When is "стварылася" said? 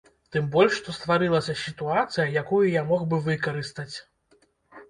0.99-1.55